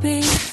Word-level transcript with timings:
be 0.00 0.49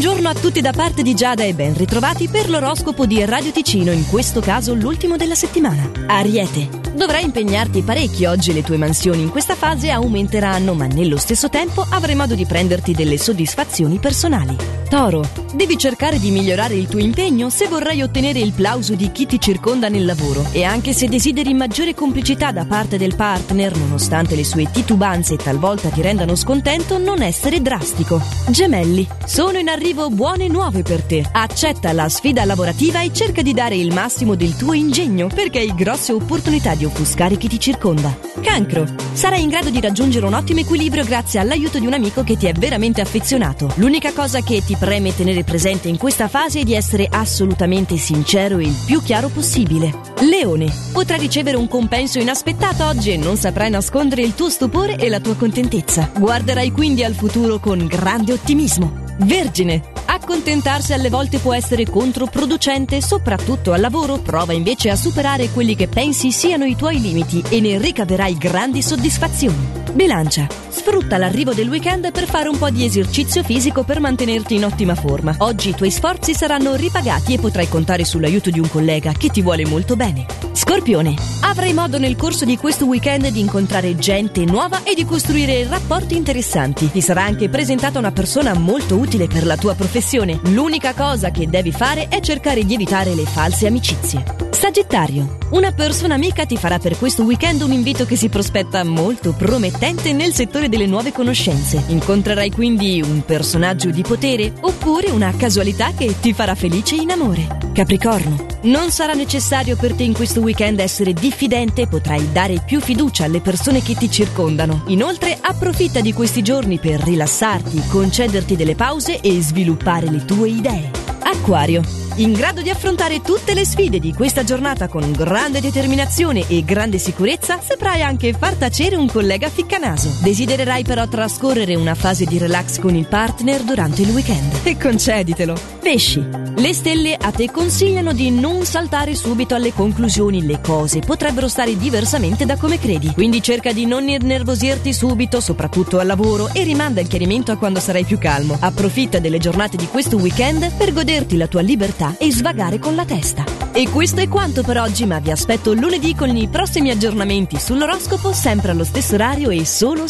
Buongiorno 0.00 0.30
a 0.30 0.34
tutti 0.34 0.62
da 0.62 0.72
parte 0.72 1.02
di 1.02 1.12
Giada 1.12 1.44
e 1.44 1.52
ben 1.52 1.76
ritrovati 1.76 2.26
per 2.26 2.48
l'oroscopo 2.48 3.04
di 3.04 3.22
Radio 3.26 3.52
Ticino, 3.52 3.92
in 3.92 4.08
questo 4.08 4.40
caso 4.40 4.72
l'ultimo 4.72 5.18
della 5.18 5.34
settimana. 5.34 5.90
Ariete. 6.06 6.70
Dovrai 6.94 7.22
impegnarti 7.24 7.82
parecchio 7.82 8.30
oggi 8.30 8.54
le 8.54 8.62
tue 8.62 8.78
mansioni 8.78 9.20
in 9.20 9.28
questa 9.28 9.54
fase 9.54 9.90
aumenteranno, 9.90 10.72
ma 10.72 10.86
nello 10.86 11.18
stesso 11.18 11.50
tempo 11.50 11.86
avrai 11.88 12.14
modo 12.14 12.34
di 12.34 12.46
prenderti 12.46 12.92
delle 12.92 13.18
soddisfazioni 13.18 13.98
personali. 13.98 14.56
Toro, 14.88 15.22
devi 15.54 15.78
cercare 15.78 16.18
di 16.18 16.30
migliorare 16.30 16.74
il 16.74 16.88
tuo 16.88 16.98
impegno 16.98 17.48
se 17.48 17.68
vorrai 17.68 18.02
ottenere 18.02 18.40
il 18.40 18.52
plauso 18.52 18.94
di 18.94 19.12
chi 19.12 19.24
ti 19.24 19.38
circonda 19.38 19.88
nel 19.88 20.04
lavoro 20.04 20.44
e 20.50 20.64
anche 20.64 20.92
se 20.92 21.08
desideri 21.08 21.54
maggiore 21.54 21.94
complicità 21.94 22.50
da 22.50 22.64
parte 22.64 22.98
del 22.98 23.14
partner, 23.14 23.76
nonostante 23.76 24.34
le 24.34 24.44
sue 24.44 24.68
titubanze 24.68 25.36
talvolta 25.36 25.90
ti 25.90 26.02
rendano 26.02 26.34
scontento, 26.34 26.98
non 26.98 27.22
essere 27.22 27.62
drastico. 27.62 28.20
Gemelli, 28.48 29.06
sono 29.26 29.58
in 29.58 29.68
arrivo 29.68 29.89
buone 29.92 30.48
nuove 30.48 30.82
per 30.82 31.02
te. 31.02 31.24
Accetta 31.30 31.92
la 31.92 32.08
sfida 32.08 32.44
lavorativa 32.44 33.02
e 33.02 33.12
cerca 33.12 33.42
di 33.42 33.52
dare 33.52 33.76
il 33.76 33.92
massimo 33.92 34.34
del 34.34 34.56
tuo 34.56 34.72
ingegno 34.72 35.26
perché 35.26 35.58
hai 35.58 35.74
grosse 35.74 36.12
opportunità 36.12 36.74
di 36.74 36.84
offuscare 36.84 37.36
chi 37.36 37.48
ti 37.48 37.58
circonda. 37.58 38.16
Cancro, 38.40 38.86
sarai 39.12 39.42
in 39.42 39.48
grado 39.48 39.70
di 39.70 39.80
raggiungere 39.80 40.26
un 40.26 40.34
ottimo 40.34 40.60
equilibrio 40.60 41.04
grazie 41.04 41.40
all'aiuto 41.40 41.78
di 41.78 41.86
un 41.86 41.92
amico 41.92 42.22
che 42.22 42.36
ti 42.36 42.46
è 42.46 42.52
veramente 42.52 43.00
affezionato. 43.00 43.72
L'unica 43.76 44.12
cosa 44.12 44.40
che 44.40 44.62
ti 44.64 44.76
preme 44.76 45.14
tenere 45.14 45.44
presente 45.44 45.88
in 45.88 45.98
questa 45.98 46.28
fase 46.28 46.60
è 46.60 46.64
di 46.64 46.74
essere 46.74 47.06
assolutamente 47.10 47.96
sincero 47.96 48.58
e 48.58 48.64
il 48.64 48.82
più 48.86 49.02
chiaro 49.02 49.28
possibile. 49.28 49.92
Leone, 50.20 50.72
potrai 50.92 51.18
ricevere 51.18 51.56
un 51.56 51.68
compenso 51.68 52.18
inaspettato 52.18 52.84
oggi 52.84 53.10
e 53.10 53.16
non 53.16 53.36
saprai 53.36 53.70
nascondere 53.70 54.22
il 54.22 54.34
tuo 54.34 54.48
stupore 54.48 54.96
e 54.96 55.08
la 55.08 55.20
tua 55.20 55.34
contentezza. 55.34 56.10
Guarderai 56.16 56.70
quindi 56.70 57.04
al 57.04 57.14
futuro 57.14 57.58
con 57.58 57.86
grande 57.86 58.32
ottimismo. 58.32 58.99
Vergine, 59.22 59.82
accontentarsi 60.06 60.94
alle 60.94 61.10
volte 61.10 61.38
può 61.38 61.52
essere 61.52 61.84
controproducente, 61.84 63.02
soprattutto 63.02 63.72
al 63.72 63.80
lavoro, 63.80 64.18
prova 64.18 64.54
invece 64.54 64.88
a 64.88 64.96
superare 64.96 65.50
quelli 65.50 65.76
che 65.76 65.88
pensi 65.88 66.32
siano 66.32 66.64
i 66.64 66.74
tuoi 66.74 67.00
limiti 67.00 67.44
e 67.50 67.60
ne 67.60 67.78
ricaverai 67.78 68.38
grandi 68.38 68.80
soddisfazioni. 68.80 69.78
Bilancia, 69.92 70.46
sfrutta 70.70 71.18
l'arrivo 71.18 71.52
del 71.52 71.68
weekend 71.68 72.10
per 72.12 72.24
fare 72.24 72.48
un 72.48 72.56
po' 72.56 72.70
di 72.70 72.84
esercizio 72.84 73.42
fisico 73.42 73.82
per 73.82 74.00
mantenerti 74.00 74.54
in 74.54 74.64
ottima 74.64 74.94
forma. 74.94 75.34
Oggi 75.38 75.70
i 75.70 75.74
tuoi 75.74 75.90
sforzi 75.90 76.34
saranno 76.34 76.74
ripagati 76.74 77.34
e 77.34 77.38
potrai 77.38 77.68
contare 77.68 78.04
sull'aiuto 78.04 78.50
di 78.50 78.60
un 78.60 78.68
collega 78.68 79.12
che 79.12 79.28
ti 79.28 79.42
vuole 79.42 79.66
molto 79.66 79.96
bene. 79.96 80.26
Scorpione, 80.52 81.14
avrai 81.40 81.72
modo 81.72 81.98
nel 81.98 82.16
corso 82.16 82.44
di 82.44 82.56
questo 82.56 82.84
weekend 82.84 83.28
di 83.28 83.40
incontrare 83.40 83.96
gente 83.96 84.44
nuova 84.44 84.82
e 84.82 84.94
di 84.94 85.04
costruire 85.04 85.66
rapporti 85.66 86.16
interessanti. 86.16 86.90
Ti 86.90 87.00
sarà 87.00 87.24
anche 87.24 87.48
presentata 87.48 87.98
una 87.98 88.12
persona 88.12 88.54
molto 88.54 88.96
utile 88.96 89.26
per 89.26 89.46
la 89.46 89.56
tua 89.56 89.74
professione. 89.74 90.38
L'unica 90.44 90.94
cosa 90.94 91.30
che 91.30 91.48
devi 91.48 91.72
fare 91.72 92.08
è 92.08 92.20
cercare 92.20 92.64
di 92.64 92.74
evitare 92.74 93.14
le 93.14 93.24
false 93.24 93.66
amicizie. 93.66 94.48
Sagittario, 94.50 95.38
una 95.52 95.72
persona 95.72 96.14
amica 96.14 96.44
ti 96.44 96.58
farà 96.58 96.78
per 96.78 96.98
questo 96.98 97.22
weekend 97.22 97.62
un 97.62 97.72
invito 97.72 98.04
che 98.04 98.14
si 98.14 98.28
prospetta 98.28 98.84
molto 98.84 99.32
promettente 99.32 100.12
nel 100.12 100.34
settore 100.34 100.59
delle 100.68 100.86
nuove 100.86 101.12
conoscenze. 101.12 101.82
Incontrerai 101.88 102.50
quindi 102.50 103.00
un 103.02 103.22
personaggio 103.24 103.90
di 103.90 104.02
potere 104.02 104.52
oppure 104.60 105.10
una 105.10 105.32
casualità 105.36 105.92
che 105.96 106.18
ti 106.20 106.32
farà 106.32 106.54
felice 106.54 106.94
in 106.96 107.10
amore. 107.10 107.46
Capricorno, 107.72 108.46
non 108.62 108.90
sarà 108.90 109.14
necessario 109.14 109.76
per 109.76 109.94
te 109.94 110.02
in 110.02 110.12
questo 110.12 110.40
weekend 110.40 110.80
essere 110.80 111.12
diffidente, 111.12 111.86
potrai 111.86 112.30
dare 112.32 112.62
più 112.64 112.80
fiducia 112.80 113.24
alle 113.24 113.40
persone 113.40 113.82
che 113.82 113.94
ti 113.94 114.10
circondano. 114.10 114.84
Inoltre, 114.88 115.38
approfitta 115.40 116.00
di 116.00 116.12
questi 116.12 116.42
giorni 116.42 116.78
per 116.78 117.00
rilassarti, 117.00 117.86
concederti 117.88 118.56
delle 118.56 118.74
pause 118.74 119.20
e 119.20 119.40
sviluppare 119.40 120.10
le 120.10 120.24
tue 120.24 120.48
idee. 120.48 120.99
Acquario, 121.32 121.80
in 122.16 122.32
grado 122.32 122.60
di 122.60 122.70
affrontare 122.70 123.20
tutte 123.20 123.54
le 123.54 123.64
sfide 123.64 124.00
di 124.00 124.12
questa 124.12 124.42
giornata 124.42 124.88
con 124.88 125.12
grande 125.12 125.60
determinazione 125.60 126.44
e 126.48 126.64
grande 126.64 126.98
sicurezza, 126.98 127.60
saprai 127.60 128.02
anche 128.02 128.32
far 128.32 128.54
tacere 128.54 128.96
un 128.96 129.06
collega 129.06 129.48
ficcanaso. 129.48 130.18
Desidererai 130.22 130.82
però 130.82 131.06
trascorrere 131.06 131.76
una 131.76 131.94
fase 131.94 132.24
di 132.24 132.36
relax 132.36 132.80
con 132.80 132.96
il 132.96 133.06
partner 133.06 133.62
durante 133.62 134.02
il 134.02 134.10
weekend. 134.10 134.58
E 134.64 134.76
conceditelo. 134.76 135.79
Pesci. 135.80 136.22
Le 136.56 136.74
stelle 136.74 137.16
a 137.18 137.30
te 137.30 137.50
consigliano 137.50 138.12
di 138.12 138.30
non 138.30 138.64
saltare 138.64 139.14
subito 139.14 139.54
alle 139.54 139.72
conclusioni, 139.72 140.44
le 140.44 140.60
cose 140.60 141.00
potrebbero 141.00 141.48
stare 141.48 141.76
diversamente 141.76 142.44
da 142.44 142.56
come 142.56 142.78
credi. 142.78 143.12
Quindi 143.14 143.42
cerca 143.42 143.72
di 143.72 143.86
non 143.86 144.06
innervosirti 144.06 144.92
subito, 144.92 145.40
soprattutto 145.40 145.98
al 145.98 146.06
lavoro, 146.06 146.50
e 146.52 146.62
rimanda 146.64 147.00
il 147.00 147.08
chiarimento 147.08 147.50
a 147.50 147.56
quando 147.56 147.80
sarai 147.80 148.04
più 148.04 148.18
calmo. 148.18 148.58
Approfitta 148.60 149.18
delle 149.20 149.38
giornate 149.38 149.78
di 149.78 149.86
questo 149.86 150.16
weekend 150.16 150.76
per 150.76 150.92
goderti 150.92 151.36
la 151.38 151.46
tua 151.46 151.62
libertà 151.62 152.14
e 152.18 152.30
svagare 152.30 152.78
con 152.78 152.94
la 152.94 153.06
testa. 153.06 153.44
E 153.72 153.88
questo 153.88 154.20
è 154.20 154.28
quanto 154.28 154.62
per 154.62 154.78
oggi, 154.78 155.06
ma 155.06 155.18
vi 155.18 155.30
aspetto 155.30 155.72
lunedì 155.72 156.14
con 156.14 156.36
i 156.36 156.48
prossimi 156.48 156.90
aggiornamenti 156.90 157.58
sull'oroscopo, 157.58 158.32
sempre 158.32 158.72
allo 158.72 158.84
stesso 158.84 159.14
orario 159.14 159.48
e 159.48 159.64
solo 159.64 160.00
su 160.00 160.08